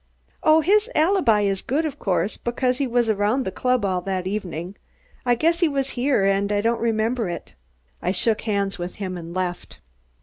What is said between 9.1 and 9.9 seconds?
and left.